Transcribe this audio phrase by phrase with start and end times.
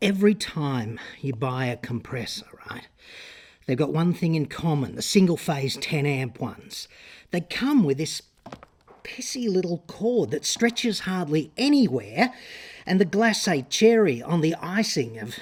[0.00, 2.86] Every time you buy a compressor, right,
[3.66, 6.86] they've got one thing in common the single phase 10 amp ones.
[7.32, 8.22] They come with this
[9.02, 12.32] pissy little cord that stretches hardly anywhere,
[12.86, 15.34] and the glacé cherry on the icing of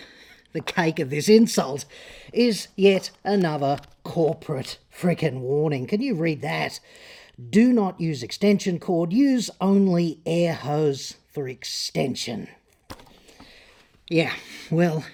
[0.55, 1.85] the cake of this insult
[2.33, 5.87] is yet another corporate frickin' warning.
[5.87, 6.81] Can you read that?
[7.51, 12.49] Do not use extension cord, use only air hose for extension.
[14.09, 14.33] Yeah,
[14.71, 15.05] well,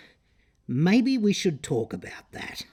[0.68, 2.66] maybe we should talk about that.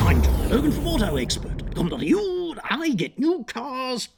[0.00, 1.74] I'm John Cadogan from Auto Expert.
[1.74, 4.08] Come to you, I get new cars.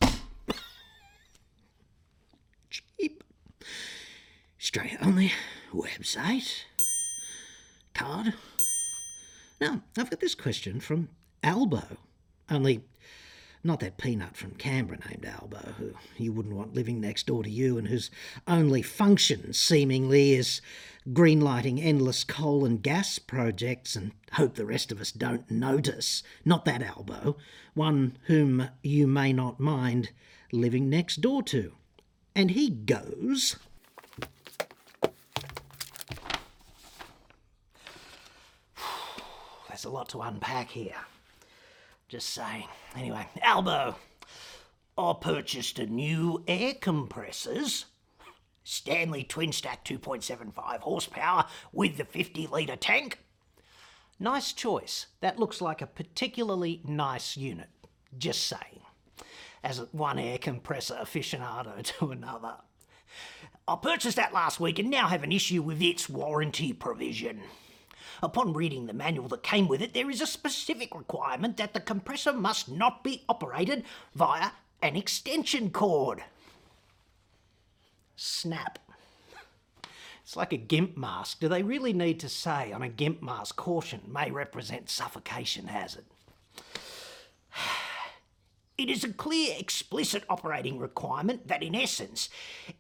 [2.71, 3.25] Cheap.
[4.57, 5.33] Straight on the
[5.75, 6.63] website.
[7.93, 8.35] Card.
[9.61, 11.09] Now, I've got this question from
[11.43, 11.83] Albo.
[12.49, 12.85] Only
[13.65, 17.51] not that peanut from Canberra named Albo, who you wouldn't want living next door to
[17.51, 18.11] you and whose
[18.49, 20.61] only function, seemingly, is
[21.09, 26.25] greenlighting endless coal and gas projects and hope the rest of us don't notice.
[26.45, 27.37] Not that Albo,
[27.75, 30.11] one whom you may not mind
[30.51, 31.75] living next door to.
[32.35, 33.57] And he goes.
[39.69, 40.97] There's a lot to unpack here.
[42.13, 42.69] Just saying.
[42.95, 43.97] Anyway, Albo,
[44.99, 47.87] I purchased a new air compressors.
[48.63, 53.19] Stanley Twin Stack 2.75 horsepower with the 50 litre tank.
[54.21, 55.07] Nice choice.
[55.23, 57.71] That looks like a particularly nice unit.
[58.19, 58.83] Just saying.
[59.65, 62.57] As one air compressor aficionado to another.
[63.67, 67.41] I purchased that last week and now have an issue with its warranty provision.
[68.23, 71.81] Upon reading the manual that came with it, there is a specific requirement that the
[71.81, 73.85] compressor must not be operated
[74.15, 76.23] via an extension cord.
[78.15, 78.79] Snap.
[80.23, 81.41] It's like a GIMP mask.
[81.41, 86.05] Do they really need to say on a GIMP mask caution may represent suffocation hazard?
[88.79, 92.31] It is a clear, explicit operating requirement that, in essence,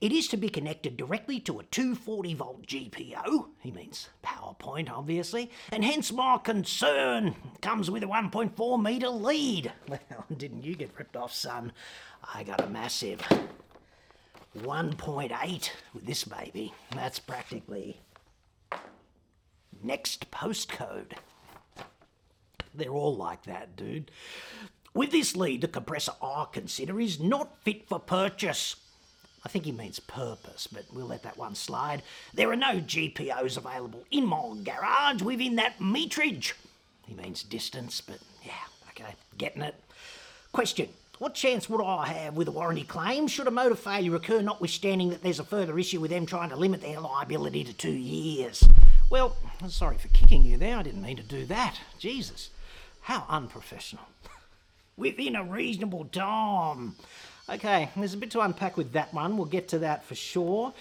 [0.00, 3.48] it is to be connected directly to a 240 volt GPO.
[3.60, 9.72] He means PowerPoint, obviously, and hence my concern comes with a 1.4 metre lead.
[10.10, 11.72] Well, didn't you get ripped off, son?
[12.34, 13.20] I got a massive
[14.58, 16.72] 1.8 with this baby.
[16.94, 18.00] That's practically
[19.82, 21.12] next postcode.
[22.74, 24.10] They're all like that, dude.
[24.94, 28.76] With this lead, the compressor I consider is not fit for purchase.
[29.44, 32.02] I think he means purpose, but we'll let that one slide.
[32.34, 36.52] There are no GPOs available in my garage within that meterage.
[37.06, 38.52] He means distance, but yeah,
[38.90, 39.74] okay, getting it.
[40.52, 44.42] Question What chance would I have with a warranty claim should a motor failure occur,
[44.42, 47.90] notwithstanding that there's a further issue with them trying to limit their liability to two
[47.90, 48.68] years?
[49.08, 49.36] Well,
[49.68, 50.76] sorry for kicking you there.
[50.76, 51.78] I didn't mean to do that.
[51.98, 52.50] Jesus,
[53.00, 54.04] how unprofessional
[54.96, 56.94] within a reasonable time.
[57.48, 59.36] Okay, there's a bit to unpack with that one.
[59.36, 60.72] We'll get to that for sure.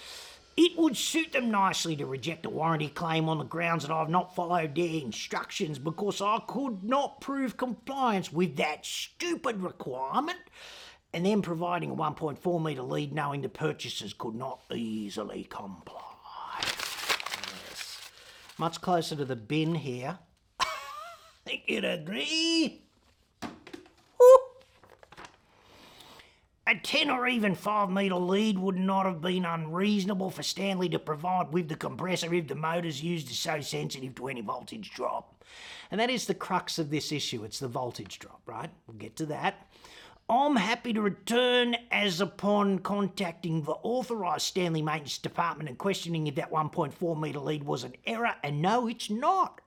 [0.58, 4.10] It would suit them nicely to reject a warranty claim on the grounds that I've
[4.10, 10.40] not followed their instructions because I could not prove compliance with that stupid requirement,
[11.14, 16.02] and then providing a 1.4 metre lead knowing the purchasers could not easily comply.
[16.60, 18.10] Yes.
[18.58, 20.20] Much closer to the bin here.
[20.60, 20.66] I
[21.46, 22.84] Think you'd agree?
[26.72, 31.00] A 10 or even 5 metre lead would not have been unreasonable for Stanley to
[31.00, 35.44] provide with the compressor if the motors used are so sensitive to any voltage drop.
[35.92, 38.70] And that is the crux of this issue it's the voltage drop, right?
[38.88, 39.70] We'll get to that.
[40.30, 46.36] I'm happy to return as upon contacting the authorised Stanley Maintenance Department and questioning if
[46.36, 49.60] that 1.4 metre lead was an error, and no, it's not.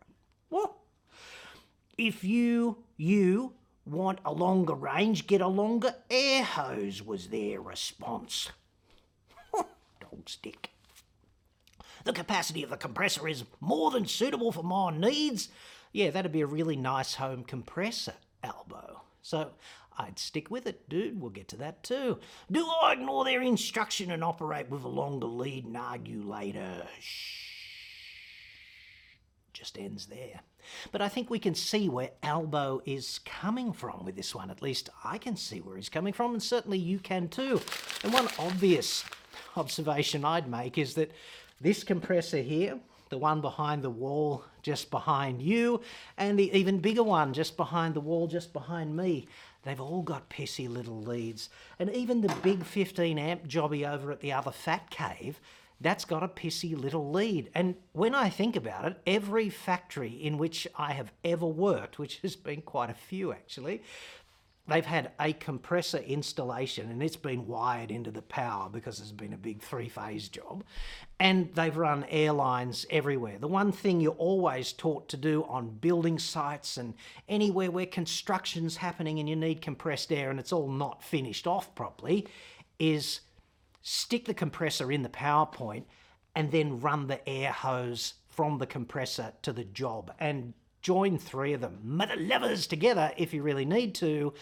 [0.49, 0.73] What?
[1.99, 3.53] If you, you,
[3.87, 8.51] Want a longer range, get a longer air hose, was their response.
[9.53, 10.71] Dog stick.
[12.05, 15.49] The capacity of the compressor is more than suitable for my needs.
[15.93, 19.03] Yeah, that'd be a really nice home compressor, Albo.
[19.23, 19.51] So
[19.99, 21.21] I'd stick with it, dude.
[21.21, 22.19] We'll get to that too.
[22.51, 26.87] Do I ignore their instruction and operate with a longer lead and argue later?
[27.01, 27.54] Shh.
[29.55, 30.41] Just ends there.
[30.91, 34.51] But I think we can see where Albo is coming from with this one.
[34.51, 37.61] At least I can see where he's coming from, and certainly you can too.
[38.03, 39.05] And one obvious
[39.57, 41.13] observation I'd make is that
[41.61, 42.81] this compressor here,
[43.11, 45.81] the one behind the wall just behind you,
[46.19, 49.29] and the even bigger one just behind the wall just behind me,
[49.63, 51.49] they've all got pissy little leads.
[51.79, 55.39] And even the big 15 amp jobby over at the other fat cave,
[55.81, 57.51] that's got a pissy little lead.
[57.55, 62.19] And when I think about it, every factory in which I have ever worked, which
[62.19, 63.83] has been quite a few actually,
[64.67, 69.35] they've had a compressor installation and it's been wired into the power because it's been
[69.35, 70.65] a big three phase job.
[71.21, 73.39] And they've run airlines everywhere.
[73.39, 76.95] The one thing you're always taught to do on building sites and
[77.29, 81.75] anywhere where construction's happening and you need compressed air and it's all not finished off
[81.75, 82.27] properly
[82.79, 83.21] is
[83.85, 85.87] stick the compressor in the power point
[86.35, 91.53] and then run the air hose from the compressor to the job and join three
[91.53, 91.79] of them.
[91.85, 94.33] Mother lovers together if you really need to,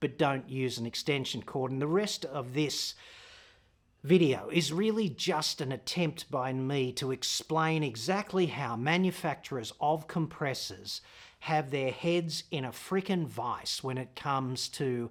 [0.00, 1.70] but don't use an extension cord.
[1.70, 2.94] And the rest of this
[4.02, 11.02] video is really just an attempt by me to explain exactly how manufacturers of compressors
[11.40, 15.10] have their heads in a frickin' vice when it comes to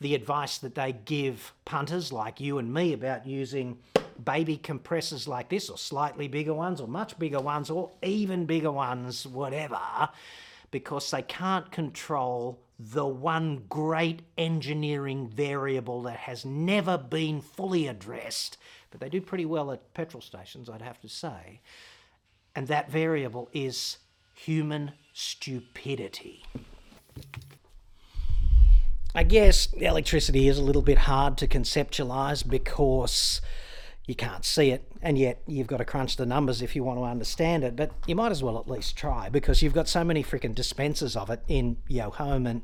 [0.00, 3.78] the advice that they give punters like you and me about using
[4.24, 8.72] baby compressors like this, or slightly bigger ones, or much bigger ones, or even bigger
[8.72, 10.08] ones, whatever,
[10.70, 18.56] because they can't control the one great engineering variable that has never been fully addressed.
[18.90, 21.60] But they do pretty well at petrol stations, I'd have to say.
[22.54, 23.98] And that variable is
[24.34, 26.44] human stupidity.
[29.14, 33.40] I guess electricity is a little bit hard to conceptualize because
[34.06, 36.98] you can't see it, and yet you've got to crunch the numbers if you want
[36.98, 37.74] to understand it.
[37.74, 41.16] But you might as well at least try because you've got so many freaking dispensers
[41.16, 42.46] of it in your home.
[42.46, 42.62] And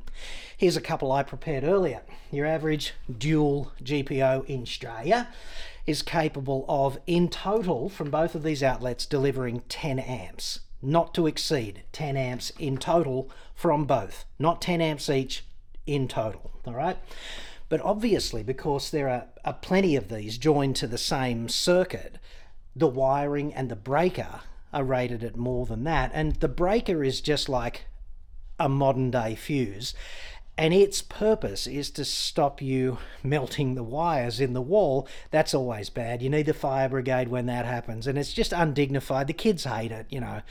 [0.57, 2.03] here's a couple I prepared earlier.
[2.31, 5.29] Your average dual GPO in Australia
[5.87, 11.27] is capable of, in total, from both of these outlets, delivering 10 amps, not to
[11.27, 15.45] exceed 10 amps in total from both, not 10 amps each
[15.87, 16.51] in total.
[16.67, 16.97] All right.
[17.69, 22.19] But obviously, because there are, are plenty of these joined to the same circuit,
[22.77, 24.41] the wiring and the breaker
[24.73, 26.11] are rated at more than that.
[26.15, 27.87] And the breaker is just like
[28.59, 29.95] a modern day fuse
[30.57, 35.09] and its purpose is to stop you melting the wires in the wall.
[35.31, 36.23] That's always bad.
[36.23, 39.27] You need the fire brigade when that happens, and it's just undignified.
[39.27, 40.43] The kids hate it, you know,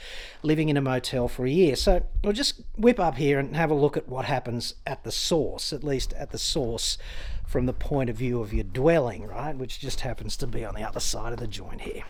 [0.42, 1.74] living in a motel for a year.
[1.74, 5.12] So we'll just whip up here and have a look at what happens at the
[5.12, 6.98] source, at least at the source
[7.46, 9.56] from the point of view of your dwelling, right?
[9.56, 12.04] Which just happens to be on the other side of the joint here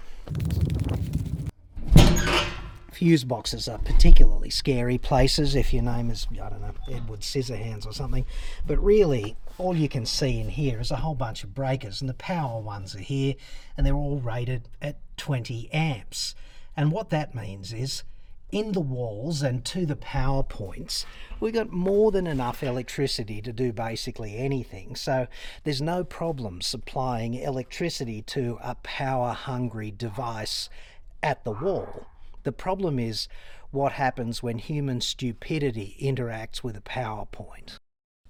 [2.94, 7.86] fuse boxes are particularly scary places if your name is, I don't know, Edward Scissorhands
[7.86, 8.24] or something.
[8.66, 12.08] But really, all you can see in here is a whole bunch of breakers, and
[12.08, 13.34] the power ones are here,
[13.76, 16.34] and they're all rated at 20 amps.
[16.76, 18.04] And what that means is,
[18.52, 21.04] in the walls and to the power points,
[21.40, 24.94] we've got more than enough electricity to do basically anything.
[24.94, 25.26] So
[25.64, 30.68] there's no problem supplying electricity to a power hungry device
[31.20, 32.06] at the wall.
[32.44, 33.26] The problem is
[33.70, 37.78] what happens when human stupidity interacts with a PowerPoint.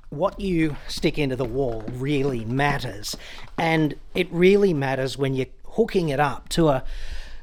[0.09, 3.17] What you stick into the wall really matters,
[3.59, 6.85] and it really matters when you're hooking it up to a,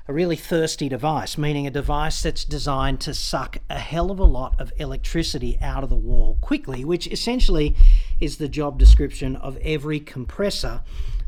[0.07, 4.23] a really thirsty device, meaning a device that's designed to suck a hell of a
[4.23, 7.75] lot of electricity out of the wall quickly, which essentially
[8.21, 10.81] is the job description of every compressor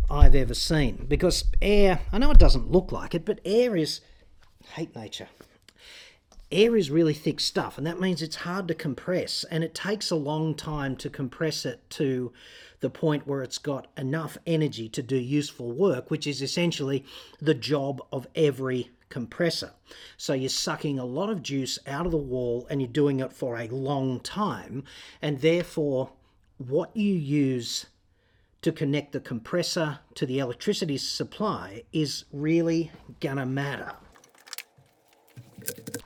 [0.10, 1.06] I've ever seen.
[1.10, 4.00] Because air, I know it doesn't look like it, but air is
[4.74, 5.28] hate nature.
[6.52, 10.12] Air is really thick stuff, and that means it's hard to compress, and it takes
[10.12, 12.32] a long time to compress it to
[12.80, 17.04] the point where it's got enough energy to do useful work, which is essentially
[17.42, 19.72] the job of every compressor.
[20.18, 23.32] So you're sucking a lot of juice out of the wall and you're doing it
[23.32, 24.84] for a long time,
[25.22, 26.12] and therefore,
[26.58, 27.88] what you use
[28.62, 33.94] to connect the compressor to the electricity supply is really gonna matter.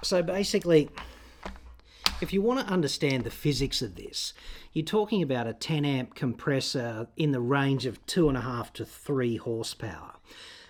[0.01, 0.89] So basically,
[2.21, 4.33] if you want to understand the physics of this,
[4.73, 8.73] you're talking about a 10 amp compressor in the range of two and a half
[8.73, 10.13] to three horsepower.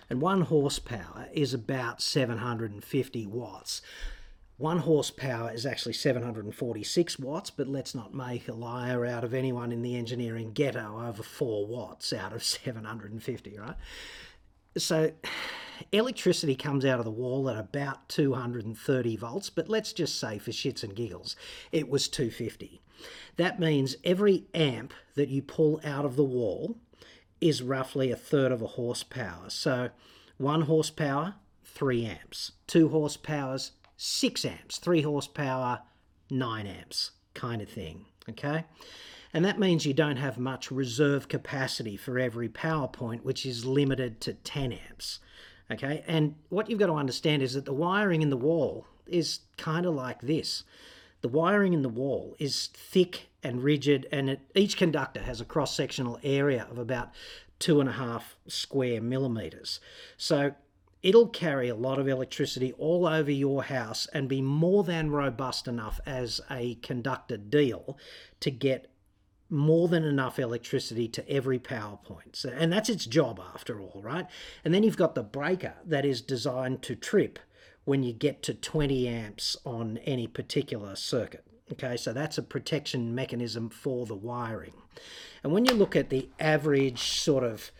[0.09, 3.81] And one horsepower is about 750 watts.
[4.57, 9.71] One horsepower is actually 746 watts, but let's not make a liar out of anyone
[9.71, 13.75] in the engineering ghetto over 4 watts out of 750, right?
[14.77, 15.11] So
[15.91, 20.51] electricity comes out of the wall at about 230 volts, but let's just say for
[20.51, 21.35] shits and giggles,
[21.71, 22.81] it was 250.
[23.35, 26.77] That means every amp that you pull out of the wall
[27.39, 29.49] is roughly a third of a horsepower.
[29.49, 29.89] So
[30.37, 32.53] one horsepower, three amps.
[32.65, 34.79] Two horsepowers, six amps.
[34.79, 35.81] Three horsepower,
[36.29, 38.05] nine amps, kind of thing.
[38.29, 38.65] Okay?
[39.33, 43.65] And that means you don't have much reserve capacity for every power point, which is
[43.65, 45.19] limited to 10 amps.
[45.71, 49.39] Okay, and what you've got to understand is that the wiring in the wall is
[49.57, 50.63] kind of like this.
[51.21, 55.45] The wiring in the wall is thick and rigid, and it, each conductor has a
[55.45, 57.09] cross sectional area of about
[57.59, 59.79] two and a half square millimeters.
[60.15, 60.53] So
[61.01, 65.67] it'll carry a lot of electricity all over your house and be more than robust
[65.67, 67.97] enough as a conductor deal
[68.39, 68.91] to get
[69.49, 72.35] more than enough electricity to every power point.
[72.35, 74.27] So, and that's its job after all, right?
[74.65, 77.39] And then you've got the breaker that is designed to trip
[77.85, 81.45] when you get to 20 amps on any particular circuit.
[81.71, 84.73] Okay, so that's a protection mechanism for the wiring.
[85.43, 87.71] And when you look at the average sort of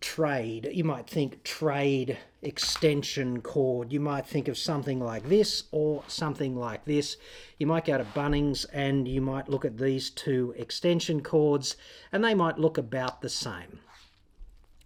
[0.00, 3.92] trade, you might think trade extension cord.
[3.92, 7.16] You might think of something like this or something like this.
[7.58, 11.76] You might go to Bunnings and you might look at these two extension cords
[12.12, 13.80] and they might look about the same.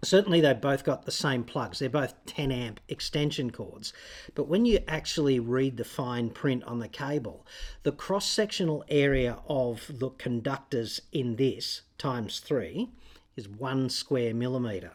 [0.04, 1.80] Certainly, they've both got the same plugs.
[1.80, 3.92] They're both 10 amp extension cords.
[4.36, 7.44] But when you actually read the fine print on the cable,
[7.82, 12.90] the cross sectional area of the conductors in this times three
[13.38, 14.90] is one square millimetre,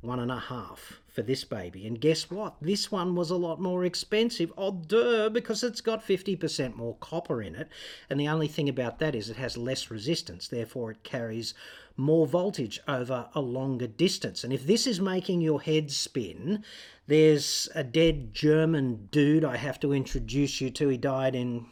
[0.00, 1.86] one and a half for this baby.
[1.86, 2.54] And guess what?
[2.62, 4.50] This one was a lot more expensive.
[4.56, 7.68] Oh, duh, because it's got 50% more copper in it.
[8.08, 10.48] And the only thing about that is it has less resistance.
[10.48, 11.52] Therefore, it carries
[11.94, 14.42] more voltage over a longer distance.
[14.42, 16.64] And if this is making your head spin,
[17.06, 20.88] there's a dead German dude I have to introduce you to.
[20.88, 21.66] He died in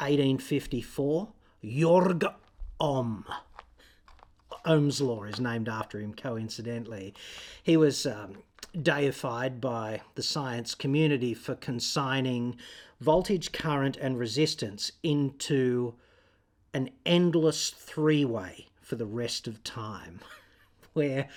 [0.00, 1.28] 1854.
[1.64, 2.24] Georg
[2.80, 3.24] Ohm.
[4.64, 7.14] Ohm's law is named after him, coincidentally.
[7.62, 8.38] He was um,
[8.80, 12.56] deified by the science community for consigning
[13.00, 15.94] voltage, current, and resistance into
[16.74, 20.20] an endless three way for the rest of time,
[20.92, 21.28] where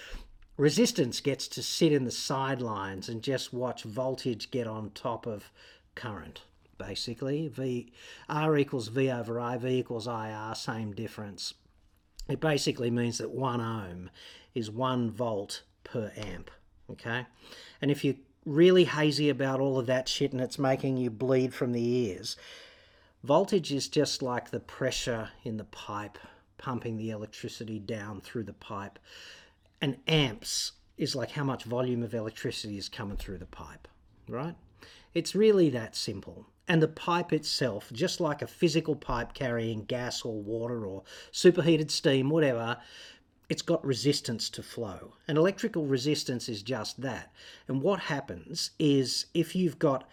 [0.57, 5.51] resistance gets to sit in the sidelines and just watch voltage get on top of
[5.95, 6.41] current
[6.77, 7.47] basically.
[7.47, 7.91] V
[8.27, 11.53] R equals V over I, V equals IR, same difference.
[12.29, 14.09] It basically means that one ohm
[14.53, 16.51] is one volt per amp.
[16.89, 17.25] Okay,
[17.81, 21.53] and if you're really hazy about all of that shit and it's making you bleed
[21.53, 22.35] from the ears,
[23.23, 26.17] voltage is just like the pressure in the pipe
[26.61, 28.99] pumping the electricity down through the pipe,
[29.81, 33.87] and amps is like how much volume of electricity is coming through the pipe,
[34.29, 34.55] right?
[35.13, 36.45] It's really that simple.
[36.71, 41.91] And the pipe itself, just like a physical pipe carrying gas or water or superheated
[41.91, 42.77] steam, whatever,
[43.49, 45.15] it's got resistance to flow.
[45.27, 47.33] And electrical resistance is just that.
[47.67, 50.07] And what happens is if you've got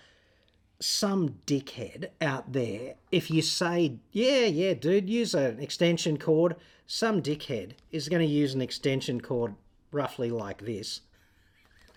[0.80, 6.56] some dickhead out there, if you say, yeah, yeah, dude, use an extension cord,
[6.88, 9.54] some dickhead is going to use an extension cord
[9.92, 11.02] roughly like this.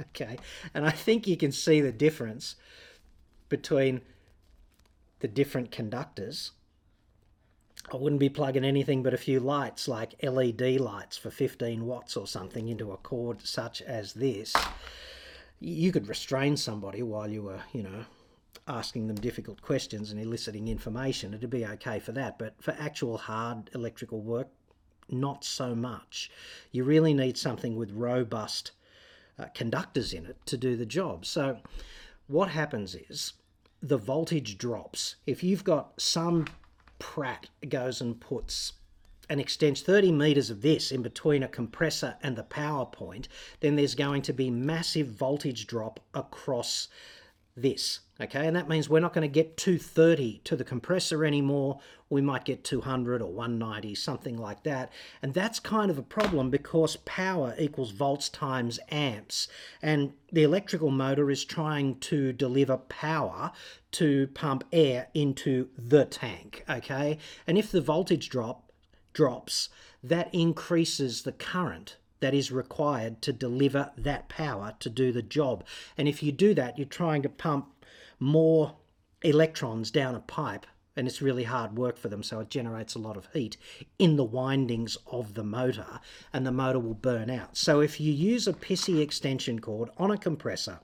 [0.02, 0.38] Okay.
[0.74, 2.56] And I think you can see the difference
[3.50, 4.02] between
[5.22, 6.52] the different conductors.
[7.92, 12.18] I wouldn't be plugging anything but a few lights like LED lights for 15 watts
[12.18, 14.54] or something into a cord such as this.
[15.60, 18.06] You could restrain somebody while you were, you know,
[18.68, 21.34] asking them difficult questions and eliciting information.
[21.34, 22.38] It'd be okay for that.
[22.38, 24.48] But for actual hard electrical work,
[25.10, 26.32] not so much.
[26.72, 28.72] You really need something with robust
[29.38, 31.26] uh, conductors in it to do the job.
[31.26, 31.60] So,
[32.28, 33.34] what happens is
[33.82, 35.16] the voltage drops.
[35.26, 36.48] If you've got some
[37.00, 38.74] prat goes and puts
[39.30, 43.28] and extends 30 meters of this in between a compressor and the power point,
[43.62, 46.90] then there's going to be massive voltage drop across
[47.62, 48.00] this.
[48.20, 51.80] Okay, and that means we're not going to get 230 to the compressor anymore.
[52.08, 54.92] We might get 200 or 190, something like that.
[55.24, 59.48] And that's kind of a problem because power equals volts times amps.
[59.82, 63.52] And the electrical motor is trying to deliver power
[63.94, 66.64] to pump air into the tank.
[66.70, 68.72] Okay, and if the voltage drop
[69.14, 69.70] drops,
[70.04, 75.66] that increases the current that is required to deliver that power to do the job.
[75.98, 77.68] And if you do that, you're trying to pump
[78.20, 78.78] more
[79.22, 83.00] electrons down a pipe and it's really hard work for them, so it generates a
[83.00, 83.58] lot of heat
[83.98, 86.00] in the windings of the motor,
[86.34, 87.56] and the motor will burn out.
[87.56, 90.80] So, if you use a pissy extension cord on a compressor,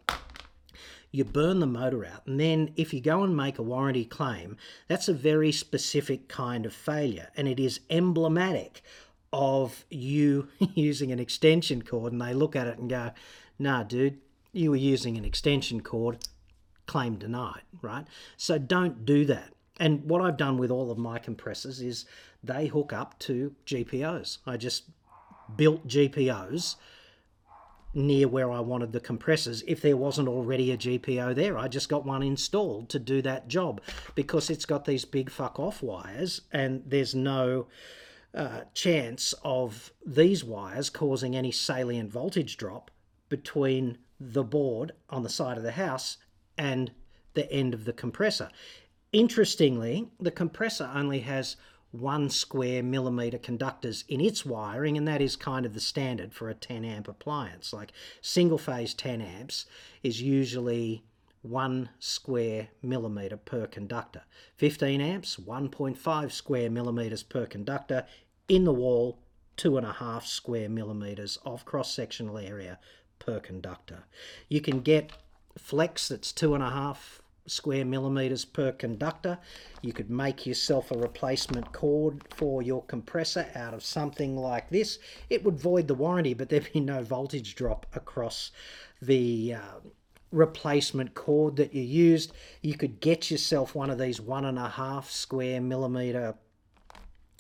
[1.12, 4.56] you burn the motor out, and then if you go and make a warranty claim,
[4.88, 8.82] that's a very specific kind of failure, and it is emblematic
[9.34, 13.12] of you using an extension cord and they look at it and go,
[13.60, 14.20] nah, dude,
[14.54, 16.20] you were using an extension cord,
[16.86, 18.06] claim denied, right?
[18.38, 19.54] So don't do that.
[19.80, 22.06] And what I've done with all of my compressors is
[22.44, 24.40] they hook up to GPOs.
[24.46, 24.86] I just
[25.56, 26.76] built GPOs
[27.94, 29.64] near where I wanted the compressors.
[29.68, 33.48] If there wasn't already a GPO there, I just got one installed to do that
[33.48, 33.82] job
[34.16, 37.68] because it's got these big fuck off wires and there's no
[38.34, 42.92] uh, chance of these wires causing any salient voltage drop
[43.30, 46.18] between the board on the side of the house
[46.58, 46.92] and
[47.34, 48.50] the end of the compressor.
[49.12, 51.56] Interestingly, the compressor only has
[51.92, 56.50] one square millimeter conductors in its wiring, and that is kind of the standard for
[56.50, 57.72] a 10 amp appliance.
[57.72, 59.66] Like single phase 10 amps
[60.04, 61.04] is usually
[61.50, 64.24] one square millimeter per conductor.
[64.56, 68.06] 15 amps, 1.5 square millimeters per conductor.
[68.48, 69.20] In the wall,
[69.56, 72.80] two and a half square millimeters of cross sectional area
[73.20, 74.04] per conductor.
[74.48, 75.12] You can get
[75.58, 79.38] flex that's two and a half square millimeters per conductor.
[79.82, 85.00] You could make yourself a replacement cord for your compressor out of something like this.
[85.30, 88.52] It would void the warranty, but there'd be no voltage drop across
[89.02, 89.80] the uh,
[90.32, 92.34] replacement cord that you used.
[92.62, 96.36] You could get yourself one of these one and a half square millimeter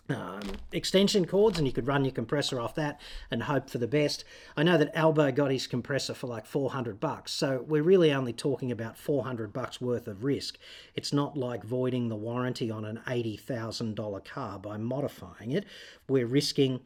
[0.10, 0.42] um,
[0.72, 4.24] extension cords and you could run your compressor off that and hope for the best.
[4.56, 8.34] I know that Albo got his compressor for like 400 bucks, so we're really only
[8.34, 10.58] talking about 400 bucks worth of risk.
[10.96, 15.66] It's not like voiding the warranty on an $80,000 car by modifying it.
[16.08, 16.82] We're risking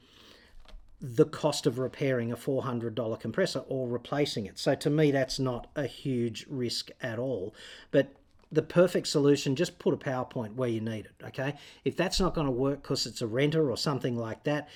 [1.02, 4.60] the cost of repairing a $400 compressor or replacing it.
[4.60, 7.56] So to me, that's not a huge risk at all.
[7.90, 8.14] But
[8.52, 11.56] the perfect solution, just put a PowerPoint where you need it, okay?
[11.86, 14.70] If that's not going to work because it's a renter or something like that,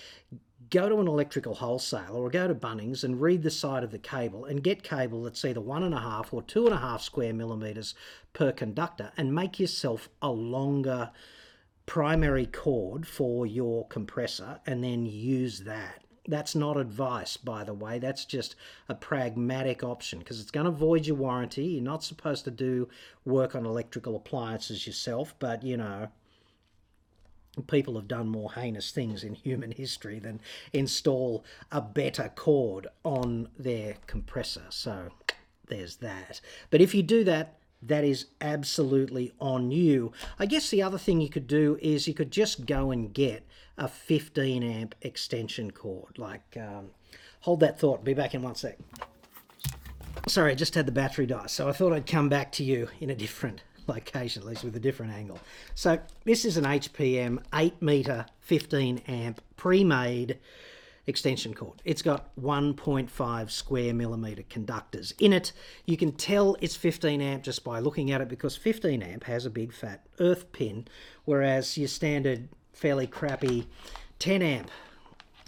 [0.69, 3.99] go to an electrical wholesaler or go to Bunnings and read the side of the
[3.99, 7.01] cable and get cable that's either one and a half or two and a half
[7.01, 7.93] square millimeters
[8.33, 11.11] per conductor and make yourself a longer
[11.85, 16.04] primary cord for your compressor and then use that.
[16.27, 17.99] That's not advice, by the way.
[17.99, 18.55] That's just
[18.89, 21.65] a pragmatic option because it's going to void your warranty.
[21.65, 22.89] You're not supposed to do
[23.25, 26.09] work on electrical appliances yourself, but you know,
[27.67, 30.41] people have done more heinous things in human history than
[30.73, 34.65] install a better cord on their compressor.
[34.69, 35.09] So
[35.67, 36.41] there's that.
[36.69, 40.11] But if you do that, that is absolutely on you.
[40.39, 43.45] I guess the other thing you could do is you could just go and get
[43.77, 46.17] a 15 amp extension cord.
[46.17, 46.91] Like, um,
[47.41, 48.77] hold that thought, be back in one sec.
[50.27, 52.87] Sorry, I just had the battery die, so I thought I'd come back to you
[52.99, 55.39] in a different location, at least with a different angle.
[55.75, 60.39] So, this is an HPM 8 meter 15 amp pre made
[61.07, 61.81] extension cord.
[61.85, 65.51] It's got 1.5 square millimeter conductors in it.
[65.85, 69.45] You can tell it's 15 amp just by looking at it because 15 amp has
[69.45, 70.87] a big fat earth pin,
[71.25, 73.67] whereas your standard fairly crappy
[74.19, 74.69] 10 amp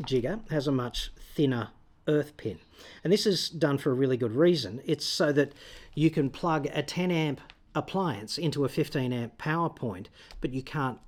[0.04, 1.70] jigger has a much thinner
[2.08, 2.60] earth pin.
[3.04, 4.82] And this is done for a really good reason.
[4.86, 5.54] It's so that
[5.94, 7.42] you can plug a 10 amp
[7.76, 10.10] appliance into a 15 amp power point,
[10.42, 11.00] but you can't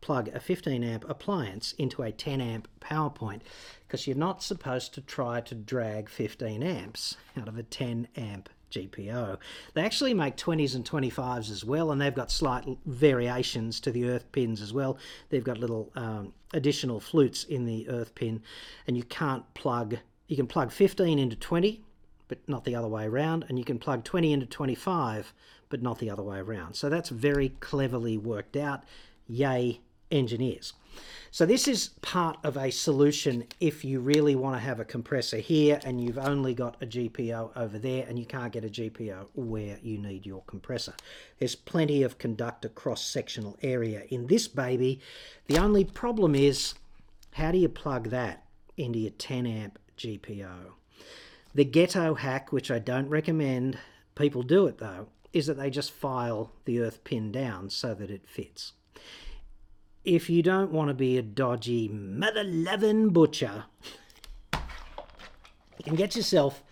[0.00, 3.42] plug a 15 amp appliance into a 10 amp power point
[3.86, 8.48] because you're not supposed to try to drag 15 amps out of a 10 amp
[8.72, 9.38] GPO.
[9.74, 14.08] They actually make 20s and 25s as well, and they've got slight variations to the
[14.08, 14.98] earth pins as well.
[15.28, 18.42] They've got little um, additional flutes in the earth pin,
[18.86, 21.82] and you can't plug, you can plug 15 into 20,
[22.28, 25.32] but not the other way around, and you can plug 20 into 25,
[25.68, 26.74] but not the other way around.
[26.74, 28.84] So that's very cleverly worked out.
[29.26, 29.80] Yay,
[30.10, 30.72] engineers.
[31.30, 35.38] So this is part of a solution if you really want to have a compressor
[35.38, 39.28] here and you've only got a GPO over there and you can't get a GPO
[39.34, 40.92] where you need your compressor.
[41.38, 45.00] There's plenty of conductor cross-sectional area in this baby.
[45.46, 46.74] The only problem is
[47.32, 48.44] how do you plug that
[48.76, 50.72] into your 10 amp GPO?
[51.54, 53.78] The ghetto hack, which I don't recommend,
[54.14, 58.10] people do it though, is that they just file the earth pin down so that
[58.10, 58.74] it fits
[60.04, 63.64] if you don't want to be a dodgy mother loving butcher,
[64.52, 66.62] you can get yourself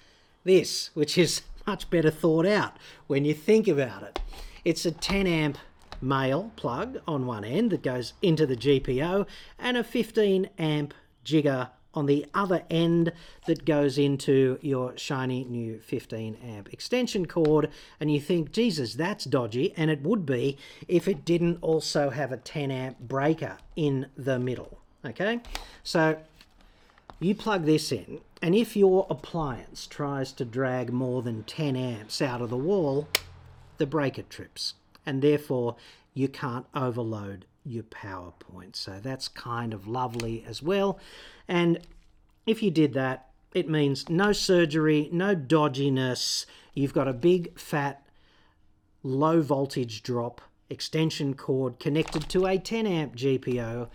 [0.44, 4.18] this, which is much better thought out when you think about it.
[4.64, 5.58] It's a 10 amp
[6.00, 9.26] male plug on one end that goes into the GPO
[9.58, 13.12] and a 15 amp jigger on the other end
[13.46, 19.24] that goes into your shiny new 15 amp extension cord and you think jesus that's
[19.24, 24.06] dodgy and it would be if it didn't also have a 10 amp breaker in
[24.16, 25.40] the middle okay?
[25.82, 26.18] So
[27.18, 32.22] you plug this in and if your appliance tries to drag more than 10 amps
[32.22, 33.08] out of the wall
[33.78, 34.74] the breaker trips
[35.04, 35.76] and therefore
[36.14, 38.76] you can't overload your PowerPoint.
[38.76, 40.98] So that's kind of lovely as well.
[41.48, 41.80] And
[42.46, 46.46] if you did that, it means no surgery, no dodginess.
[46.74, 48.06] You've got a big, fat,
[49.02, 53.88] low voltage drop extension cord connected to a 10 amp GPO.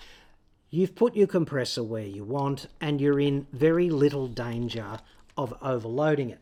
[0.70, 5.00] You've put your compressor where you want, and you're in very little danger
[5.38, 6.40] of overloading it.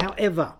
[0.00, 0.54] However,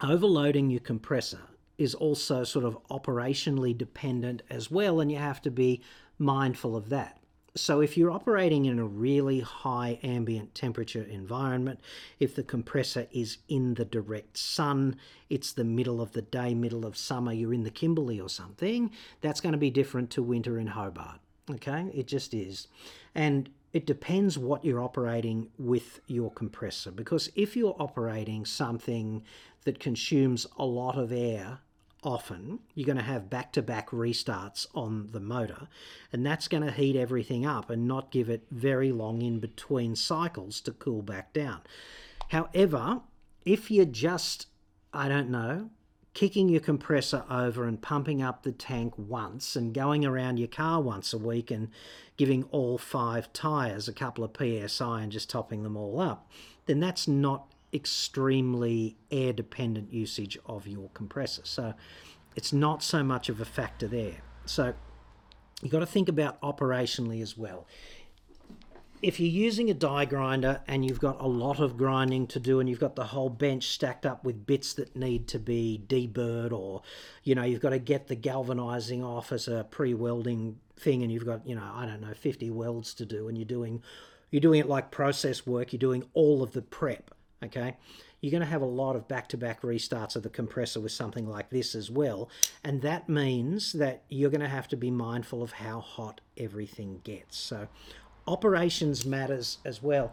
[0.00, 1.40] overloading your compressor
[1.78, 5.82] is also sort of operationally dependent as well, and you have to be
[6.18, 7.18] mindful of that.
[7.54, 11.80] So, if you're operating in a really high ambient temperature environment,
[12.18, 14.96] if the compressor is in the direct sun,
[15.28, 18.90] it's the middle of the day, middle of summer, you're in the Kimberley or something,
[19.20, 21.20] that's going to be different to winter in Hobart.
[21.50, 22.68] Okay, it just is.
[23.14, 29.24] And it depends what you're operating with your compressor because if you're operating something
[29.64, 31.58] that consumes a lot of air
[32.02, 35.68] often, you're going to have back to back restarts on the motor,
[36.12, 39.94] and that's going to heat everything up and not give it very long in between
[39.94, 41.60] cycles to cool back down.
[42.28, 43.00] However,
[43.44, 44.46] if you're just,
[44.92, 45.70] I don't know,
[46.14, 50.80] kicking your compressor over and pumping up the tank once and going around your car
[50.80, 51.68] once a week and
[52.16, 56.30] giving all five tyres a couple of psi and just topping them all up,
[56.66, 61.42] then that's not extremely air dependent usage of your compressor.
[61.44, 61.74] So
[62.36, 64.16] it's not so much of a factor there.
[64.44, 64.74] So
[65.62, 67.66] you've got to think about operationally as well.
[69.00, 72.60] If you're using a die grinder and you've got a lot of grinding to do
[72.60, 76.52] and you've got the whole bench stacked up with bits that need to be deburred
[76.52, 76.82] or
[77.24, 81.26] you know you've got to get the galvanizing off as a pre-welding thing and you've
[81.26, 83.82] got you know I don't know 50 welds to do and you're doing
[84.30, 87.76] you're doing it like process work you're doing all of the prep okay?
[88.20, 91.50] You're going to have a lot of back-to-back restarts of the compressor with something like
[91.50, 92.28] this as well,
[92.62, 97.00] and that means that you're going to have to be mindful of how hot everything
[97.02, 97.36] gets.
[97.36, 97.68] So
[98.26, 100.12] operations matters as well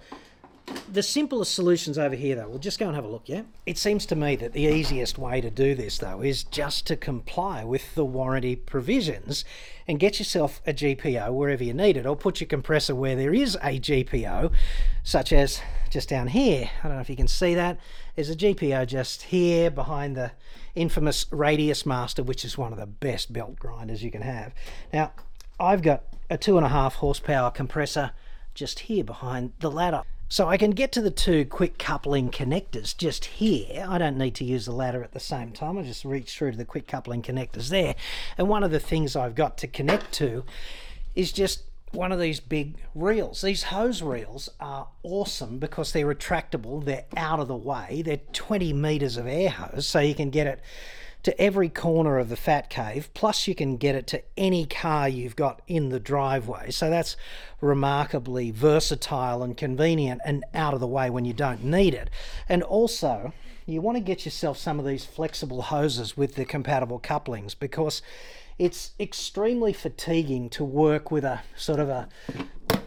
[0.91, 3.43] the simplest solutions over here, though, we'll just go and have a look, yeah?
[3.65, 6.95] It seems to me that the easiest way to do this, though, is just to
[6.95, 9.45] comply with the warranty provisions
[9.87, 13.33] and get yourself a GPO wherever you need it, or put your compressor where there
[13.33, 14.51] is a GPO,
[15.03, 16.69] such as just down here.
[16.83, 17.79] I don't know if you can see that.
[18.15, 20.31] There's a GPO just here behind the
[20.75, 24.53] infamous Radius Master, which is one of the best belt grinders you can have.
[24.91, 25.13] Now,
[25.59, 28.11] I've got a two and a half horsepower compressor
[28.53, 30.03] just here behind the ladder.
[30.31, 33.83] So I can get to the two quick coupling connectors just here.
[33.89, 35.75] I don't need to use the ladder at the same time.
[35.75, 37.95] I just reach through to the quick coupling connectors there.
[38.37, 40.45] And one of the things I've got to connect to
[41.15, 41.63] is just
[41.93, 43.41] one of these big reels.
[43.41, 48.71] These hose reels are awesome because they're retractable, they're out of the way, they're 20
[48.73, 50.59] meters of air hose, so you can get it
[51.23, 55.09] to every corner of the fat cave, plus you can get it to any car
[55.09, 56.71] you've got in the driveway.
[56.71, 57.17] So that's
[57.61, 62.09] remarkably versatile and convenient and out of the way when you don't need it.
[62.47, 63.33] And also,
[63.65, 68.01] you want to get yourself some of these flexible hoses with the compatible couplings because
[68.57, 72.09] it's extremely fatiguing to work with a sort of a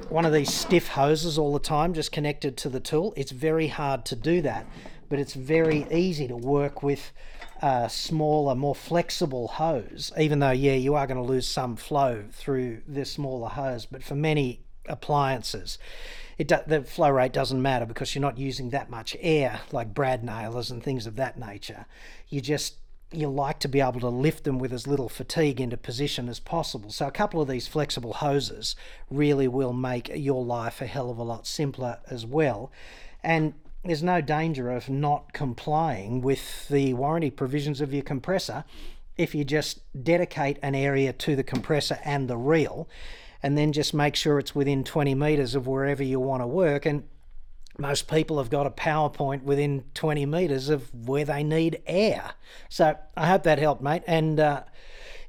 [0.09, 3.15] one of these stiff hoses all the time just connected to the tool.
[3.17, 4.67] It's very hard to do that,
[5.09, 7.13] but it's very easy to work with
[7.63, 12.25] a smaller, more flexible hose, even though, yeah, you are going to lose some flow
[12.33, 15.79] through this smaller hose, but for many appliances,
[16.39, 19.95] it do, the flow rate doesn't matter because you're not using that much air like
[19.95, 21.87] brad nailers and things of that nature.
[22.29, 22.77] You just
[23.13, 26.41] you like to be able to lift them with as little fatigue into position as
[26.41, 26.91] possible.
[26.91, 28.75] So a couple of these flexible hoses
[29.11, 32.73] really will make your life a hell of a lot simpler as well.
[33.23, 33.53] And
[33.85, 38.65] there's no danger of not complying with the warranty provisions of your compressor
[39.17, 42.89] if you just dedicate an area to the compressor and the reel
[43.43, 46.87] and then just make sure it's within 20 meters of wherever you want to work
[46.87, 47.03] and
[47.79, 52.33] most people have got a PowerPoint within 20 meters of where they need air.
[52.69, 54.03] So I hope that helped, mate.
[54.07, 54.65] And uh,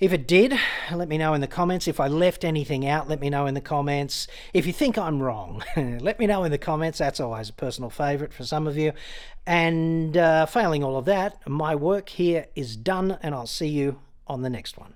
[0.03, 0.53] if it did,
[0.93, 1.87] let me know in the comments.
[1.87, 4.27] If I left anything out, let me know in the comments.
[4.53, 6.97] If you think I'm wrong, let me know in the comments.
[6.97, 8.91] That's always a personal favourite for some of you.
[9.45, 14.01] And uh, failing all of that, my work here is done, and I'll see you
[14.27, 14.93] on the next one.